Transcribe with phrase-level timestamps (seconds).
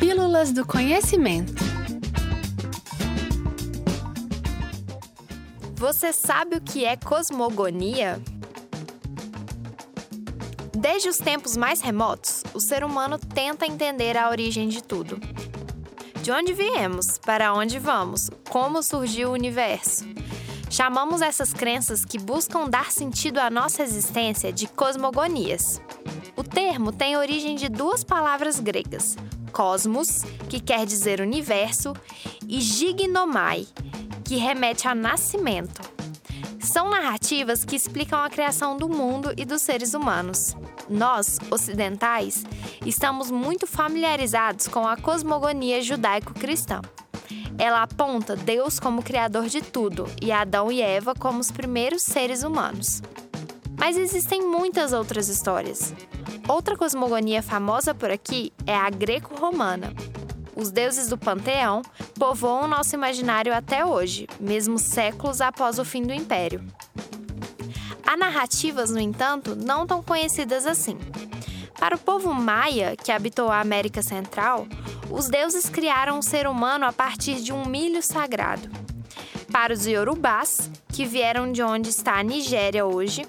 [0.00, 1.52] Pílulas do Conhecimento.
[5.74, 8.18] Você sabe o que é cosmogonia?
[10.74, 15.20] Desde os tempos mais remotos, o ser humano tenta entender a origem de tudo.
[16.22, 20.06] De onde viemos, para onde vamos, como surgiu o universo.
[20.70, 25.78] Chamamos essas crenças que buscam dar sentido à nossa existência de cosmogonias.
[26.34, 29.14] O termo tem origem de duas palavras gregas:
[29.50, 31.92] cosmos, que quer dizer universo,
[32.48, 33.66] e gignomai,
[34.24, 35.82] que remete a nascimento.
[36.60, 40.56] São narrativas que explicam a criação do mundo e dos seres humanos.
[40.88, 42.44] Nós, ocidentais,
[42.86, 46.80] estamos muito familiarizados com a cosmogonia judaico-cristã.
[47.58, 52.42] Ela aponta Deus como criador de tudo e Adão e Eva como os primeiros seres
[52.42, 53.02] humanos.
[53.80, 55.92] Mas existem muitas outras histórias.
[56.46, 59.92] Outra cosmogonia famosa por aqui é a greco-romana,
[60.60, 61.80] os deuses do panteão
[62.18, 66.62] povoam nosso imaginário até hoje, mesmo séculos após o fim do império.
[68.06, 70.98] Há narrativas, no entanto, não tão conhecidas assim.
[71.78, 74.66] Para o povo maia, que habitou a América Central,
[75.10, 78.68] os deuses criaram o ser humano a partir de um milho sagrado.
[79.50, 83.26] Para os iorubás, que vieram de onde está a Nigéria hoje,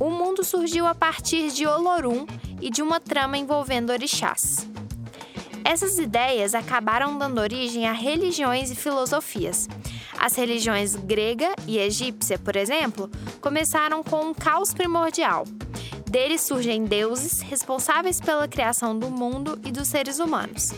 [0.00, 2.26] o mundo surgiu a partir de Olorum
[2.58, 4.66] e de uma trama envolvendo orixás.
[5.62, 9.68] Essas ideias acabaram dando origem a religiões e filosofias.
[10.18, 13.10] As religiões grega e egípcia, por exemplo,
[13.42, 15.44] começaram com um caos primordial.
[16.10, 20.70] Deles surgem deuses responsáveis pela criação do mundo e dos seres humanos.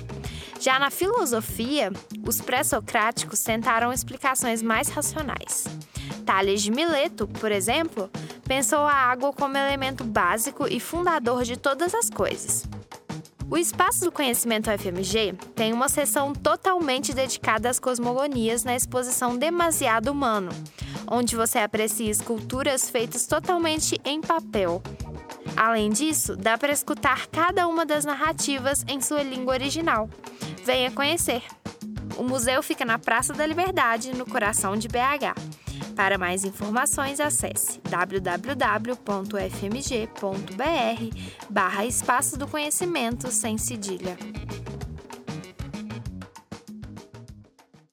[0.60, 1.92] Já na filosofia,
[2.26, 5.64] os pré-socráticos tentaram explicações mais racionais.
[6.26, 8.10] Tales de Mileto, por exemplo,
[8.46, 12.64] pensou a água como elemento básico e fundador de todas as coisas.
[13.50, 20.10] O Espaço do Conhecimento UFMG tem uma seção totalmente dedicada às cosmogonias na exposição Demasiado
[20.10, 20.50] Humano,
[21.06, 24.82] onde você aprecia esculturas feitas totalmente em papel.
[25.54, 30.08] Além disso, dá para escutar cada uma das narrativas em sua língua original.
[30.64, 31.42] Venha conhecer!
[32.16, 35.34] O museu fica na Praça da Liberdade, no coração de BH.
[35.94, 38.96] Para mais informações, acesse www.fmg.br
[41.50, 44.16] barra Espaço do Conhecimento sem cedilha.